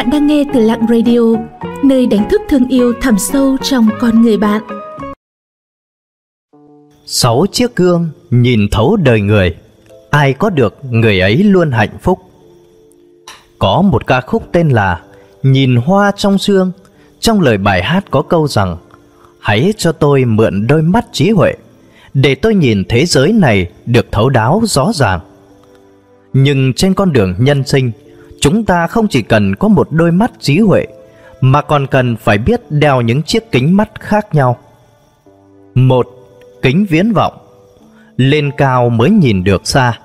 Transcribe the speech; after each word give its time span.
Bạn 0.00 0.10
đang 0.10 0.26
nghe 0.26 0.44
từ 0.54 0.60
Lặng 0.60 0.86
Radio, 0.88 1.20
nơi 1.84 2.06
đánh 2.06 2.28
thức 2.30 2.40
thương 2.48 2.68
yêu 2.68 2.92
thẳm 3.00 3.18
sâu 3.18 3.56
trong 3.62 3.88
con 4.00 4.22
người 4.22 4.36
bạn. 4.36 4.62
Sáu 7.06 7.46
chiếc 7.52 7.76
gương 7.76 8.08
nhìn 8.30 8.68
thấu 8.70 8.96
đời 8.96 9.20
người, 9.20 9.56
ai 10.10 10.32
có 10.32 10.50
được 10.50 10.74
người 10.90 11.20
ấy 11.20 11.36
luôn 11.36 11.70
hạnh 11.70 11.98
phúc. 12.00 12.18
Có 13.58 13.82
một 13.82 14.06
ca 14.06 14.20
khúc 14.20 14.48
tên 14.52 14.68
là 14.68 15.00
Nhìn 15.42 15.76
hoa 15.76 16.12
trong 16.16 16.38
sương, 16.38 16.72
trong 17.20 17.40
lời 17.40 17.58
bài 17.58 17.82
hát 17.82 18.04
có 18.10 18.22
câu 18.22 18.48
rằng 18.48 18.76
Hãy 19.40 19.72
cho 19.76 19.92
tôi 19.92 20.24
mượn 20.24 20.66
đôi 20.66 20.82
mắt 20.82 21.06
trí 21.12 21.30
huệ 21.30 21.54
để 22.14 22.34
tôi 22.34 22.54
nhìn 22.54 22.84
thế 22.88 23.06
giới 23.06 23.32
này 23.32 23.70
được 23.86 24.06
thấu 24.12 24.28
đáo 24.28 24.62
rõ 24.64 24.92
ràng. 24.94 25.20
Nhưng 26.32 26.72
trên 26.72 26.94
con 26.94 27.12
đường 27.12 27.34
nhân 27.38 27.64
sinh, 27.66 27.92
chúng 28.40 28.64
ta 28.64 28.86
không 28.86 29.08
chỉ 29.08 29.22
cần 29.22 29.54
có 29.56 29.68
một 29.68 29.88
đôi 29.90 30.12
mắt 30.12 30.30
trí 30.40 30.58
huệ 30.58 30.86
mà 31.40 31.62
còn 31.62 31.86
cần 31.86 32.16
phải 32.16 32.38
biết 32.38 32.60
đeo 32.70 33.00
những 33.00 33.22
chiếc 33.22 33.52
kính 33.52 33.76
mắt 33.76 34.00
khác 34.00 34.34
nhau. 34.34 34.58
Một, 35.74 36.06
kính 36.62 36.86
viễn 36.88 37.12
vọng. 37.12 37.32
Lên 38.16 38.50
cao 38.56 38.90
mới 38.90 39.10
nhìn 39.10 39.44
được 39.44 39.66
xa. 39.66 39.98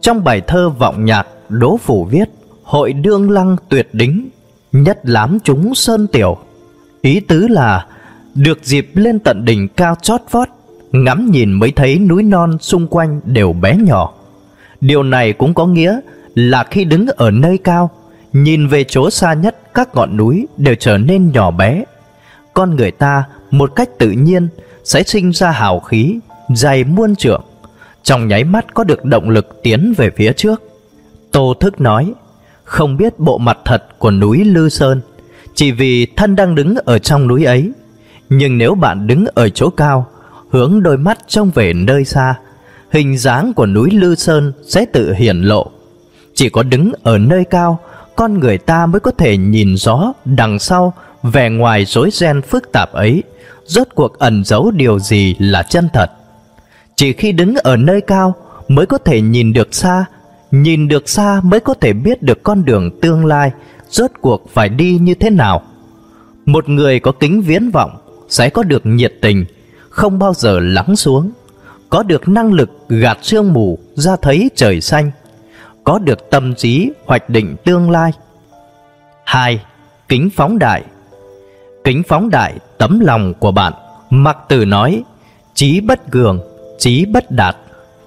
Trong 0.00 0.24
bài 0.24 0.40
thơ 0.46 0.68
vọng 0.68 1.04
nhạc, 1.04 1.26
Đỗ 1.48 1.76
Phủ 1.76 2.04
viết: 2.04 2.28
"Hội 2.62 2.92
đương 2.92 3.30
lăng 3.30 3.56
tuyệt 3.68 3.88
đính, 3.92 4.28
nhất 4.72 5.00
lám 5.02 5.38
chúng 5.44 5.74
sơn 5.74 6.06
tiểu." 6.06 6.36
Ý 7.02 7.20
tứ 7.20 7.48
là 7.48 7.86
được 8.34 8.58
dịp 8.64 8.90
lên 8.94 9.18
tận 9.18 9.44
đỉnh 9.44 9.68
cao 9.68 9.94
chót 10.02 10.20
vót, 10.30 10.48
ngắm 10.92 11.30
nhìn 11.30 11.52
mới 11.52 11.72
thấy 11.72 11.98
núi 11.98 12.22
non 12.22 12.58
xung 12.60 12.86
quanh 12.86 13.20
đều 13.24 13.52
bé 13.52 13.76
nhỏ. 13.76 14.12
Điều 14.80 15.02
này 15.02 15.32
cũng 15.32 15.54
có 15.54 15.66
nghĩa 15.66 16.00
là 16.34 16.64
khi 16.64 16.84
đứng 16.84 17.06
ở 17.06 17.30
nơi 17.30 17.58
cao, 17.58 17.90
nhìn 18.32 18.66
về 18.68 18.84
chỗ 18.84 19.10
xa 19.10 19.34
nhất 19.34 19.56
các 19.74 19.94
ngọn 19.94 20.16
núi 20.16 20.46
đều 20.56 20.74
trở 20.74 20.98
nên 20.98 21.32
nhỏ 21.32 21.50
bé. 21.50 21.84
Con 22.54 22.76
người 22.76 22.90
ta 22.90 23.24
một 23.50 23.72
cách 23.76 23.88
tự 23.98 24.10
nhiên 24.10 24.48
sẽ 24.84 25.02
sinh 25.02 25.32
ra 25.32 25.50
hào 25.50 25.80
khí, 25.80 26.18
dày 26.54 26.84
muôn 26.84 27.16
trượng, 27.16 27.42
trong 28.02 28.28
nháy 28.28 28.44
mắt 28.44 28.74
có 28.74 28.84
được 28.84 29.04
động 29.04 29.30
lực 29.30 29.62
tiến 29.62 29.94
về 29.96 30.10
phía 30.16 30.32
trước. 30.32 30.62
Tô 31.32 31.54
Thức 31.60 31.80
nói, 31.80 32.12
không 32.64 32.96
biết 32.96 33.18
bộ 33.18 33.38
mặt 33.38 33.58
thật 33.64 33.84
của 33.98 34.10
núi 34.10 34.44
Lư 34.44 34.68
Sơn, 34.68 35.00
chỉ 35.54 35.72
vì 35.72 36.06
thân 36.16 36.36
đang 36.36 36.54
đứng 36.54 36.74
ở 36.84 36.98
trong 36.98 37.26
núi 37.26 37.44
ấy. 37.44 37.72
Nhưng 38.28 38.58
nếu 38.58 38.74
bạn 38.74 39.06
đứng 39.06 39.24
ở 39.34 39.48
chỗ 39.48 39.70
cao, 39.70 40.06
hướng 40.50 40.82
đôi 40.82 40.98
mắt 40.98 41.18
trông 41.26 41.50
về 41.54 41.72
nơi 41.72 42.04
xa, 42.04 42.34
hình 42.90 43.18
dáng 43.18 43.52
của 43.54 43.66
núi 43.66 43.90
Lư 43.90 44.14
Sơn 44.14 44.52
sẽ 44.68 44.86
tự 44.92 45.14
hiển 45.14 45.42
lộ. 45.42 45.70
Chỉ 46.34 46.48
có 46.48 46.62
đứng 46.62 46.92
ở 47.02 47.18
nơi 47.18 47.44
cao, 47.44 47.78
con 48.16 48.38
người 48.38 48.58
ta 48.58 48.86
mới 48.86 49.00
có 49.00 49.10
thể 49.10 49.36
nhìn 49.36 49.76
rõ 49.76 50.12
đằng 50.24 50.58
sau 50.58 50.92
vẻ 51.22 51.50
ngoài 51.50 51.84
rối 51.84 52.10
ren 52.12 52.42
phức 52.42 52.72
tạp 52.72 52.92
ấy, 52.92 53.22
rốt 53.64 53.88
cuộc 53.94 54.18
ẩn 54.18 54.44
giấu 54.44 54.70
điều 54.70 54.98
gì 54.98 55.36
là 55.38 55.62
chân 55.62 55.88
thật. 55.92 56.10
Chỉ 56.96 57.12
khi 57.12 57.32
đứng 57.32 57.54
ở 57.54 57.76
nơi 57.76 58.00
cao 58.00 58.34
mới 58.68 58.86
có 58.86 58.98
thể 58.98 59.20
nhìn 59.20 59.52
được 59.52 59.74
xa, 59.74 60.04
nhìn 60.50 60.88
được 60.88 61.08
xa 61.08 61.40
mới 61.44 61.60
có 61.60 61.74
thể 61.74 61.92
biết 61.92 62.22
được 62.22 62.42
con 62.42 62.64
đường 62.64 63.00
tương 63.00 63.26
lai 63.26 63.52
rốt 63.90 64.10
cuộc 64.20 64.50
phải 64.52 64.68
đi 64.68 64.98
như 64.98 65.14
thế 65.14 65.30
nào. 65.30 65.62
Một 66.46 66.68
người 66.68 67.00
có 67.00 67.12
kính 67.12 67.42
viễn 67.42 67.70
vọng 67.70 67.90
sẽ 68.28 68.50
có 68.50 68.62
được 68.62 68.86
nhiệt 68.86 69.14
tình, 69.20 69.44
không 69.90 70.18
bao 70.18 70.34
giờ 70.34 70.60
lắng 70.60 70.96
xuống, 70.96 71.30
có 71.90 72.02
được 72.02 72.28
năng 72.28 72.52
lực 72.52 72.70
gạt 72.88 73.18
sương 73.22 73.52
mù 73.52 73.78
ra 73.94 74.16
thấy 74.16 74.50
trời 74.56 74.80
xanh, 74.80 75.10
có 75.84 75.98
được 75.98 76.30
tâm 76.30 76.54
trí 76.54 76.90
hoạch 77.06 77.30
định 77.30 77.56
tương 77.64 77.90
lai. 77.90 78.12
2. 79.24 79.60
Kính 80.08 80.30
phóng 80.36 80.58
đại 80.58 80.82
Kính 81.84 82.02
phóng 82.08 82.30
đại 82.30 82.54
tấm 82.78 83.00
lòng 83.00 83.34
của 83.38 83.52
bạn, 83.52 83.72
Mặc 84.10 84.38
tử 84.48 84.64
nói 84.64 85.02
trí 85.54 85.80
bất 85.80 86.10
cường 86.10 86.40
trí 86.78 87.04
bất 87.04 87.30
đạt 87.30 87.56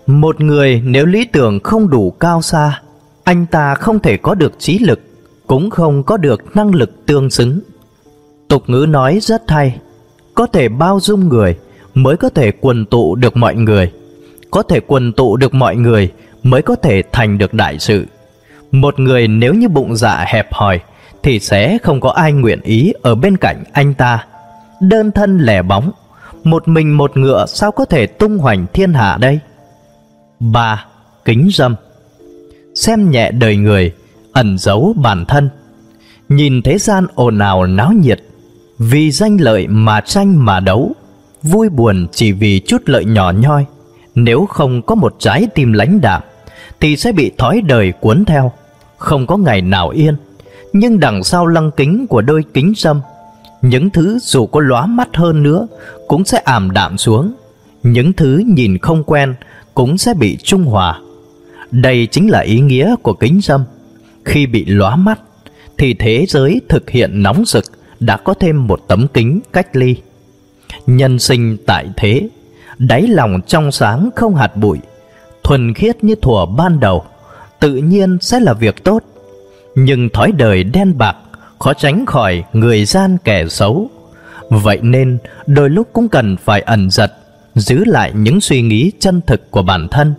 Một 0.07 0.41
người 0.41 0.81
nếu 0.85 1.05
lý 1.05 1.25
tưởng 1.25 1.59
không 1.59 1.89
đủ 1.89 2.11
cao 2.19 2.41
xa, 2.41 2.81
Anh 3.23 3.45
ta 3.45 3.75
không 3.75 3.99
thể 3.99 4.17
có 4.17 4.35
được 4.35 4.59
trí 4.59 4.79
lực, 4.79 4.99
Cũng 5.47 5.69
không 5.69 6.03
có 6.03 6.17
được 6.17 6.55
năng 6.55 6.75
lực 6.75 7.05
tương 7.05 7.29
xứng 7.29 7.59
Tục 8.47 8.63
ngữ 8.67 8.85
nói 8.89 9.19
rất 9.21 9.41
hay, 9.47 9.79
Có 10.35 10.47
thể 10.47 10.69
bao 10.69 10.99
dung 11.01 11.27
người 11.29 11.57
Mới 11.94 12.17
có 12.17 12.29
thể 12.29 12.51
quần 12.51 12.85
tụ 12.85 13.15
được 13.15 13.38
mọi 13.38 13.55
người, 13.55 13.91
Có 14.51 14.63
thể 14.63 14.79
quần 14.79 15.13
tụ 15.13 15.38
được 15.38 15.53
mọi 15.53 15.75
người 15.75 16.11
Mới 16.47 16.61
có 16.61 16.75
thể 16.75 17.03
thành 17.11 17.37
được 17.37 17.53
đại 17.53 17.79
sự 17.79 18.05
Một 18.71 18.99
người 18.99 19.27
nếu 19.27 19.53
như 19.53 19.69
bụng 19.69 19.95
dạ 19.95 20.25
hẹp 20.27 20.53
hòi 20.53 20.79
thì 21.23 21.39
sẽ 21.39 21.77
không 21.83 21.99
có 21.99 22.09
ai 22.09 22.31
nguyện 22.33 22.61
ý 22.61 22.93
ở 23.01 23.15
bên 23.15 23.37
cạnh 23.37 23.63
anh 23.73 23.93
ta. 23.93 24.25
Đơn 24.81 25.11
thân 25.11 25.39
lẻ 25.39 25.61
bóng, 25.61 25.91
một 26.43 26.67
mình 26.67 26.97
một 26.97 27.17
ngựa 27.17 27.45
sao 27.45 27.71
có 27.71 27.85
thể 27.85 28.07
tung 28.07 28.37
hoành 28.37 28.65
thiên 28.73 28.93
hạ 28.93 29.17
đây? 29.21 29.39
ba 30.39 30.85
Kính 31.25 31.49
dâm 31.53 31.75
Xem 32.75 33.11
nhẹ 33.11 33.31
đời 33.31 33.55
người, 33.57 33.93
ẩn 34.33 34.57
giấu 34.57 34.93
bản 34.97 35.25
thân. 35.25 35.49
Nhìn 36.29 36.61
thế 36.61 36.77
gian 36.77 37.05
ồn 37.15 37.39
ào 37.39 37.65
náo 37.65 37.91
nhiệt, 37.91 38.19
vì 38.77 39.11
danh 39.11 39.37
lợi 39.41 39.67
mà 39.67 40.01
tranh 40.01 40.45
mà 40.45 40.59
đấu, 40.59 40.91
vui 41.43 41.69
buồn 41.69 42.07
chỉ 42.11 42.31
vì 42.31 42.59
chút 42.59 42.81
lợi 42.85 43.05
nhỏ 43.05 43.31
nhoi. 43.31 43.65
Nếu 44.15 44.45
không 44.45 44.81
có 44.81 44.95
một 44.95 45.15
trái 45.19 45.47
tim 45.55 45.73
lãnh 45.73 46.01
đạm, 46.01 46.21
thì 46.79 46.97
sẽ 46.97 47.11
bị 47.11 47.31
thói 47.38 47.61
đời 47.61 47.93
cuốn 47.99 48.25
theo, 48.25 48.51
không 48.97 49.27
có 49.27 49.38
ngày 49.38 49.61
nào 49.61 49.89
yên 49.89 50.15
nhưng 50.73 50.99
đằng 50.99 51.23
sau 51.23 51.47
lăng 51.47 51.71
kính 51.71 52.07
của 52.07 52.21
đôi 52.21 52.43
kính 52.53 52.75
sâm 52.75 53.01
những 53.61 53.89
thứ 53.89 54.19
dù 54.21 54.45
có 54.45 54.59
lóa 54.59 54.85
mắt 54.85 55.07
hơn 55.13 55.43
nữa 55.43 55.67
cũng 56.07 56.25
sẽ 56.25 56.38
ảm 56.38 56.71
đạm 56.71 56.97
xuống. 56.97 57.33
Những 57.83 58.13
thứ 58.13 58.43
nhìn 58.47 58.77
không 58.77 59.03
quen 59.03 59.35
cũng 59.73 59.97
sẽ 59.97 60.13
bị 60.13 60.38
trung 60.43 60.63
hòa. 60.63 60.99
Đây 61.71 62.07
chính 62.11 62.29
là 62.29 62.39
ý 62.39 62.59
nghĩa 62.59 62.95
của 63.01 63.13
kính 63.13 63.41
sâm. 63.41 63.63
Khi 64.25 64.45
bị 64.45 64.65
lóa 64.65 64.95
mắt 64.95 65.19
thì 65.77 65.94
thế 65.94 66.25
giới 66.27 66.61
thực 66.69 66.89
hiện 66.89 67.23
nóng 67.23 67.45
rực 67.45 67.63
đã 67.99 68.17
có 68.17 68.33
thêm 68.33 68.67
một 68.67 68.79
tấm 68.88 69.07
kính 69.13 69.39
cách 69.53 69.75
ly. 69.75 69.95
Nhân 70.88 71.19
sinh 71.19 71.57
tại 71.65 71.85
thế 71.97 72.29
đáy 72.77 73.01
lòng 73.01 73.41
trong 73.47 73.71
sáng 73.71 74.09
không 74.15 74.35
hạt 74.35 74.55
bụi 74.55 74.77
thuần 75.47 75.73
khiết 75.73 76.03
như 76.03 76.15
thuở 76.15 76.45
ban 76.45 76.79
đầu 76.79 77.03
tự 77.59 77.75
nhiên 77.75 78.17
sẽ 78.21 78.39
là 78.39 78.53
việc 78.53 78.83
tốt 78.83 79.03
nhưng 79.75 80.09
thói 80.09 80.31
đời 80.31 80.63
đen 80.63 80.97
bạc 80.97 81.15
khó 81.59 81.73
tránh 81.73 82.05
khỏi 82.05 82.43
người 82.53 82.85
gian 82.85 83.17
kẻ 83.23 83.47
xấu. 83.47 83.89
Vậy 84.49 84.79
nên 84.81 85.17
đôi 85.47 85.69
lúc 85.69 85.87
cũng 85.93 86.09
cần 86.09 86.37
phải 86.37 86.61
ẩn 86.61 86.89
giật, 86.89 87.13
giữ 87.55 87.83
lại 87.85 88.11
những 88.15 88.41
suy 88.41 88.61
nghĩ 88.61 88.91
chân 88.99 89.21
thực 89.27 89.51
của 89.51 89.61
bản 89.61 89.87
thân. 89.87 90.13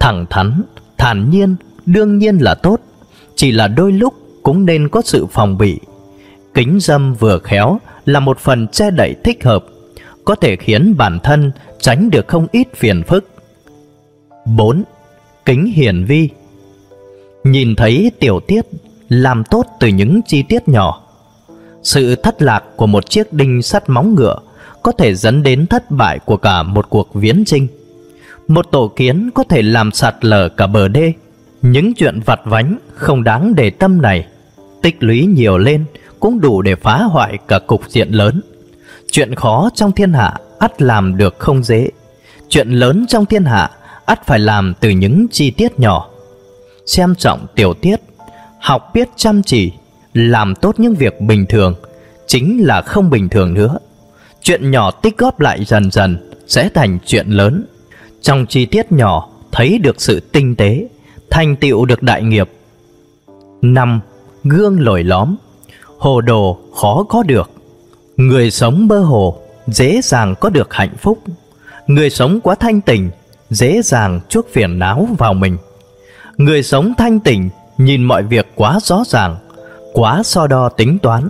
Thẳng 0.00 0.26
thắn, 0.30 0.62
thản 0.98 1.30
nhiên 1.30 1.56
đương 1.86 2.18
nhiên 2.18 2.38
là 2.38 2.54
tốt, 2.54 2.80
chỉ 3.36 3.52
là 3.52 3.68
đôi 3.68 3.92
lúc 3.92 4.14
cũng 4.42 4.66
nên 4.66 4.88
có 4.88 5.02
sự 5.04 5.26
phòng 5.26 5.58
bị. 5.58 5.80
Kính 6.54 6.78
dâm 6.80 7.14
vừa 7.14 7.38
khéo 7.38 7.78
là 8.06 8.20
một 8.20 8.38
phần 8.38 8.68
che 8.68 8.90
đậy 8.90 9.14
thích 9.24 9.44
hợp, 9.44 9.64
có 10.24 10.34
thể 10.34 10.56
khiến 10.56 10.94
bản 10.96 11.18
thân 11.22 11.50
tránh 11.80 12.10
được 12.10 12.28
không 12.28 12.46
ít 12.52 12.68
phiền 12.76 13.02
phức. 13.02 13.31
4. 14.44 14.82
Kính 15.44 15.66
hiển 15.66 16.04
vi 16.04 16.28
Nhìn 17.44 17.74
thấy 17.76 18.10
tiểu 18.18 18.40
tiết, 18.40 18.66
làm 19.08 19.44
tốt 19.44 19.66
từ 19.80 19.88
những 19.88 20.20
chi 20.26 20.42
tiết 20.42 20.68
nhỏ. 20.68 21.02
Sự 21.82 22.16
thất 22.16 22.42
lạc 22.42 22.64
của 22.76 22.86
một 22.86 23.10
chiếc 23.10 23.32
đinh 23.32 23.62
sắt 23.62 23.88
móng 23.88 24.14
ngựa 24.14 24.38
có 24.82 24.92
thể 24.92 25.14
dẫn 25.14 25.42
đến 25.42 25.66
thất 25.66 25.90
bại 25.90 26.18
của 26.18 26.36
cả 26.36 26.62
một 26.62 26.86
cuộc 26.90 27.14
viễn 27.14 27.44
chinh. 27.46 27.66
Một 28.48 28.66
tổ 28.70 28.92
kiến 28.96 29.30
có 29.34 29.44
thể 29.44 29.62
làm 29.62 29.92
sạt 29.92 30.14
lở 30.20 30.48
cả 30.48 30.66
bờ 30.66 30.88
đê. 30.88 31.12
Những 31.62 31.94
chuyện 31.94 32.20
vặt 32.24 32.40
vánh 32.44 32.78
không 32.94 33.24
đáng 33.24 33.54
để 33.54 33.70
tâm 33.70 34.02
này 34.02 34.26
tích 34.82 34.96
lũy 35.00 35.26
nhiều 35.26 35.58
lên 35.58 35.84
cũng 36.20 36.40
đủ 36.40 36.62
để 36.62 36.74
phá 36.74 37.02
hoại 37.02 37.38
cả 37.48 37.58
cục 37.58 37.82
diện 37.88 38.08
lớn. 38.08 38.40
Chuyện 39.10 39.34
khó 39.34 39.70
trong 39.74 39.92
thiên 39.92 40.12
hạ 40.12 40.34
ắt 40.58 40.82
làm 40.82 41.16
được 41.16 41.38
không 41.38 41.64
dễ. 41.64 41.88
Chuyện 42.48 42.68
lớn 42.68 43.04
trong 43.08 43.26
thiên 43.26 43.44
hạ 43.44 43.70
ắt 44.04 44.26
phải 44.26 44.38
làm 44.38 44.74
từ 44.80 44.90
những 44.90 45.26
chi 45.30 45.50
tiết 45.50 45.80
nhỏ 45.80 46.08
xem 46.86 47.14
trọng 47.14 47.46
tiểu 47.54 47.74
tiết, 47.74 47.96
học 48.60 48.90
biết 48.94 49.08
chăm 49.16 49.42
chỉ, 49.42 49.72
làm 50.14 50.54
tốt 50.54 50.80
những 50.80 50.94
việc 50.94 51.20
bình 51.20 51.46
thường, 51.46 51.74
chính 52.26 52.66
là 52.66 52.82
không 52.82 53.10
bình 53.10 53.28
thường 53.28 53.54
nữa. 53.54 53.78
Chuyện 54.42 54.70
nhỏ 54.70 54.90
tích 54.90 55.18
góp 55.18 55.40
lại 55.40 55.64
dần 55.64 55.90
dần 55.90 56.30
sẽ 56.46 56.68
thành 56.74 56.98
chuyện 57.06 57.28
lớn. 57.28 57.66
Trong 58.22 58.46
chi 58.46 58.66
tiết 58.66 58.92
nhỏ 58.92 59.28
thấy 59.52 59.78
được 59.78 60.00
sự 60.00 60.20
tinh 60.20 60.56
tế, 60.56 60.88
thành 61.30 61.56
tựu 61.56 61.84
được 61.84 62.02
đại 62.02 62.22
nghiệp. 62.22 62.50
năm 63.62 64.00
Gương 64.44 64.80
lồi 64.80 65.04
lõm 65.04 65.36
Hồ 65.98 66.20
đồ 66.20 66.58
khó 66.76 67.06
có 67.08 67.22
được 67.22 67.50
Người 68.16 68.50
sống 68.50 68.88
bơ 68.88 69.00
hồ 69.00 69.38
Dễ 69.66 70.00
dàng 70.02 70.34
có 70.40 70.50
được 70.50 70.74
hạnh 70.74 70.96
phúc 70.98 71.18
Người 71.86 72.10
sống 72.10 72.40
quá 72.40 72.54
thanh 72.54 72.80
tình 72.80 73.10
Dễ 73.52 73.82
dàng 73.82 74.20
chuốc 74.28 74.48
phiền 74.52 74.78
não 74.78 75.08
vào 75.18 75.34
mình 75.34 75.56
Người 76.36 76.62
sống 76.62 76.92
thanh 76.98 77.20
tỉnh 77.20 77.50
nhìn 77.78 78.04
mọi 78.04 78.22
việc 78.22 78.46
quá 78.54 78.78
rõ 78.82 79.02
ràng, 79.06 79.36
quá 79.92 80.22
so 80.24 80.46
đo 80.46 80.68
tính 80.68 80.98
toán. 80.98 81.28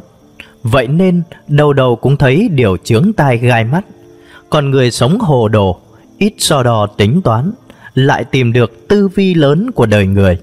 Vậy 0.62 0.88
nên 0.88 1.22
đầu 1.48 1.72
đầu 1.72 1.96
cũng 1.96 2.16
thấy 2.16 2.48
điều 2.52 2.76
chướng 2.76 3.12
tai 3.12 3.38
gai 3.38 3.64
mắt. 3.64 3.80
Còn 4.50 4.70
người 4.70 4.90
sống 4.90 5.19
hồ 5.19 5.48
đồ, 5.48 5.80
ít 6.19 6.34
so 6.38 6.62
đo 6.62 6.86
tính 6.86 7.22
toán, 7.22 7.52
lại 7.94 8.25
tìm 8.25 8.52
được 8.52 8.88
tư 8.88 9.08
vi 9.08 9.34
lớn 9.34 9.70
của 9.70 9.86
đời 9.86 10.06
người. 10.06 10.38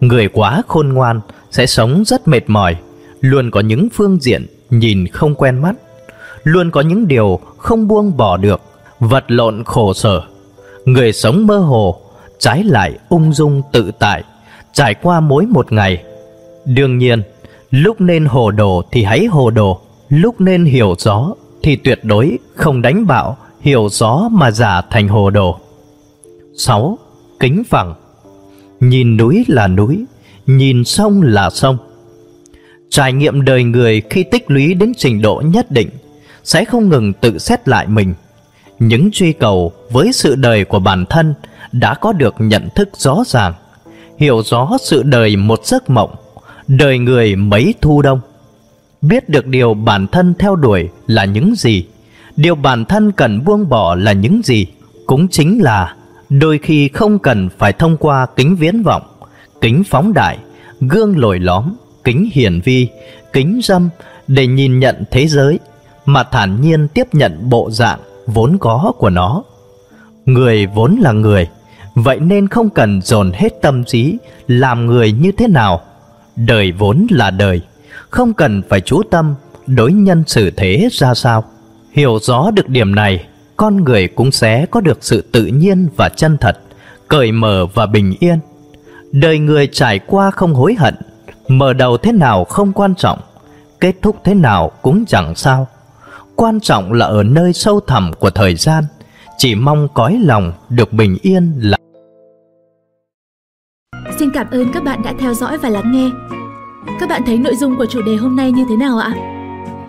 Người 0.00 0.28
quá 0.28 0.62
khôn 0.68 0.88
ngoan 0.88 1.20
sẽ 1.50 1.66
sống 1.66 2.02
rất 2.06 2.28
mệt 2.28 2.42
mỏi, 2.46 2.76
luôn 3.20 3.50
có 3.50 3.60
những 3.60 3.88
phương 3.92 4.18
diện 4.20 4.46
nhìn 4.70 5.06
không 5.08 5.34
quen 5.34 5.62
mắt, 5.62 5.74
luôn 6.42 6.70
có 6.70 6.80
những 6.80 7.08
điều 7.08 7.40
không 7.58 7.88
buông 7.88 8.16
bỏ 8.16 8.36
được, 8.36 8.60
vật 9.00 9.24
lộn 9.28 9.64
khổ 9.64 9.94
sở. 9.94 10.22
Người 10.88 11.12
sống 11.12 11.46
mơ 11.46 11.58
hồ, 11.58 12.00
trái 12.38 12.64
lại 12.64 12.98
ung 13.08 13.32
dung 13.32 13.62
tự 13.72 13.90
tại, 13.98 14.24
trải 14.72 14.94
qua 14.94 15.20
mỗi 15.20 15.46
một 15.46 15.72
ngày. 15.72 16.02
Đương 16.64 16.98
nhiên, 16.98 17.22
lúc 17.70 18.00
nên 18.00 18.24
hồ 18.24 18.50
đồ 18.50 18.82
thì 18.90 19.02
hãy 19.02 19.24
hồ 19.24 19.50
đồ, 19.50 19.80
lúc 20.08 20.40
nên 20.40 20.64
hiểu 20.64 20.94
gió 20.98 21.34
thì 21.62 21.76
tuyệt 21.76 22.00
đối 22.02 22.38
không 22.54 22.82
đánh 22.82 23.06
bạo 23.06 23.36
hiểu 23.60 23.88
gió 23.90 24.28
mà 24.32 24.50
giả 24.50 24.82
thành 24.90 25.08
hồ 25.08 25.30
đồ. 25.30 25.58
6. 26.56 26.98
Kính 27.40 27.62
phẳng 27.68 27.94
Nhìn 28.80 29.16
núi 29.16 29.44
là 29.48 29.68
núi, 29.68 30.04
nhìn 30.46 30.84
sông 30.84 31.22
là 31.22 31.50
sông. 31.50 31.78
Trải 32.90 33.12
nghiệm 33.12 33.44
đời 33.44 33.64
người 33.64 34.02
khi 34.10 34.22
tích 34.22 34.50
lũy 34.50 34.74
đến 34.74 34.92
trình 34.96 35.22
độ 35.22 35.42
nhất 35.44 35.70
định 35.70 35.88
sẽ 36.44 36.64
không 36.64 36.88
ngừng 36.88 37.12
tự 37.12 37.38
xét 37.38 37.68
lại 37.68 37.86
mình. 37.86 38.14
Những 38.78 39.10
truy 39.12 39.32
cầu 39.32 39.72
với 39.90 40.12
sự 40.12 40.34
đời 40.34 40.64
của 40.64 40.78
bản 40.78 41.06
thân 41.06 41.34
đã 41.72 41.94
có 41.94 42.12
được 42.12 42.34
nhận 42.38 42.68
thức 42.74 42.88
rõ 42.96 43.22
ràng, 43.26 43.52
hiểu 44.18 44.42
rõ 44.42 44.76
sự 44.80 45.02
đời 45.02 45.36
một 45.36 45.66
giấc 45.66 45.90
mộng, 45.90 46.14
đời 46.68 46.98
người 46.98 47.36
mấy 47.36 47.74
thu 47.80 48.02
đông. 48.02 48.20
Biết 49.02 49.28
được 49.28 49.46
điều 49.46 49.74
bản 49.74 50.06
thân 50.06 50.34
theo 50.38 50.56
đuổi 50.56 50.88
là 51.06 51.24
những 51.24 51.54
gì, 51.54 51.84
điều 52.36 52.54
bản 52.54 52.84
thân 52.84 53.12
cần 53.12 53.44
buông 53.44 53.68
bỏ 53.68 53.94
là 53.94 54.12
những 54.12 54.40
gì, 54.44 54.66
cũng 55.06 55.28
chính 55.28 55.62
là 55.62 55.94
đôi 56.28 56.58
khi 56.58 56.88
không 56.88 57.18
cần 57.18 57.48
phải 57.58 57.72
thông 57.72 57.96
qua 57.96 58.26
kính 58.36 58.56
viễn 58.56 58.82
vọng, 58.82 59.02
kính 59.60 59.82
phóng 59.84 60.12
đại, 60.12 60.38
gương 60.80 61.18
lồi 61.18 61.38
lõm, 61.38 61.74
kính 62.04 62.28
hiển 62.32 62.60
vi, 62.60 62.88
kính 63.32 63.60
dâm 63.62 63.88
để 64.28 64.46
nhìn 64.46 64.78
nhận 64.78 65.04
thế 65.10 65.26
giới, 65.26 65.58
mà 66.06 66.24
thản 66.24 66.60
nhiên 66.60 66.88
tiếp 66.88 67.14
nhận 67.14 67.50
bộ 67.50 67.70
dạng 67.70 67.98
vốn 68.28 68.56
có 68.60 68.92
của 68.98 69.10
nó. 69.10 69.42
Người 70.24 70.66
vốn 70.66 70.96
là 71.00 71.12
người, 71.12 71.48
vậy 71.94 72.20
nên 72.20 72.48
không 72.48 72.70
cần 72.70 73.02
dồn 73.02 73.32
hết 73.34 73.62
tâm 73.62 73.84
trí 73.84 74.18
làm 74.46 74.86
người 74.86 75.12
như 75.12 75.32
thế 75.32 75.48
nào. 75.48 75.80
Đời 76.36 76.72
vốn 76.72 77.06
là 77.10 77.30
đời, 77.30 77.60
không 78.10 78.32
cần 78.32 78.62
phải 78.68 78.80
chú 78.80 79.02
tâm 79.10 79.34
đối 79.66 79.92
nhân 79.92 80.24
xử 80.26 80.50
thế 80.50 80.88
ra 80.92 81.14
sao. 81.14 81.44
Hiểu 81.92 82.18
rõ 82.22 82.50
được 82.50 82.68
điểm 82.68 82.94
này, 82.94 83.26
con 83.56 83.76
người 83.84 84.08
cũng 84.08 84.32
sẽ 84.32 84.66
có 84.66 84.80
được 84.80 84.98
sự 85.00 85.20
tự 85.32 85.46
nhiên 85.46 85.88
và 85.96 86.08
chân 86.08 86.38
thật, 86.38 86.58
cởi 87.08 87.32
mở 87.32 87.66
và 87.74 87.86
bình 87.86 88.14
yên. 88.20 88.38
Đời 89.12 89.38
người 89.38 89.68
trải 89.72 89.98
qua 89.98 90.30
không 90.30 90.54
hối 90.54 90.74
hận, 90.74 90.94
mở 91.48 91.72
đầu 91.72 91.96
thế 91.96 92.12
nào 92.12 92.44
không 92.44 92.72
quan 92.72 92.94
trọng, 92.94 93.18
kết 93.80 93.94
thúc 94.02 94.16
thế 94.24 94.34
nào 94.34 94.70
cũng 94.82 95.04
chẳng 95.06 95.34
sao. 95.34 95.66
Quan 96.40 96.60
trọng 96.60 96.92
là 96.92 97.06
ở 97.06 97.22
nơi 97.22 97.52
sâu 97.52 97.80
thẳm 97.80 98.10
của 98.18 98.30
thời 98.30 98.54
gian, 98.54 98.84
chỉ 99.38 99.54
mong 99.54 99.88
cõi 99.94 100.20
lòng 100.22 100.52
được 100.68 100.92
bình 100.92 101.16
yên 101.22 101.52
là 101.60 101.78
Xin 104.18 104.30
cảm 104.34 104.46
ơn 104.50 104.72
các 104.72 104.84
bạn 104.84 105.02
đã 105.04 105.14
theo 105.18 105.34
dõi 105.34 105.58
và 105.58 105.68
lắng 105.68 105.92
nghe. 105.92 106.10
Các 107.00 107.08
bạn 107.08 107.22
thấy 107.26 107.38
nội 107.38 107.54
dung 107.56 107.76
của 107.76 107.86
chủ 107.86 108.02
đề 108.02 108.16
hôm 108.16 108.36
nay 108.36 108.52
như 108.52 108.64
thế 108.68 108.76
nào 108.76 108.98
ạ? 108.98 109.12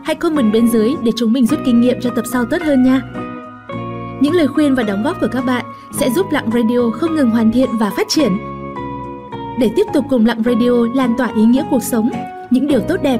Hãy 0.03 0.15
comment 0.15 0.53
bên 0.53 0.67
dưới 0.67 0.95
để 1.03 1.11
chúng 1.15 1.33
mình 1.33 1.45
rút 1.45 1.59
kinh 1.65 1.81
nghiệm 1.81 2.01
cho 2.01 2.09
tập 2.15 2.25
sau 2.31 2.45
tốt 2.45 2.61
hơn 2.61 2.83
nha. 2.83 3.01
Những 4.21 4.33
lời 4.33 4.47
khuyên 4.47 4.75
và 4.75 4.83
đóng 4.83 5.03
góp 5.03 5.21
của 5.21 5.29
các 5.31 5.45
bạn 5.45 5.65
sẽ 5.99 6.09
giúp 6.09 6.25
Lặng 6.31 6.49
Radio 6.53 6.91
không 6.93 7.15
ngừng 7.15 7.29
hoàn 7.29 7.51
thiện 7.51 7.69
và 7.79 7.91
phát 7.97 8.07
triển. 8.09 8.37
Để 9.59 9.69
tiếp 9.75 9.85
tục 9.93 10.05
cùng 10.09 10.25
Lặng 10.25 10.43
Radio 10.45 10.71
lan 10.95 11.13
tỏa 11.17 11.27
ý 11.35 11.43
nghĩa 11.43 11.63
cuộc 11.71 11.83
sống, 11.83 12.09
những 12.49 12.67
điều 12.67 12.79
tốt 12.79 12.97
đẹp, 13.03 13.19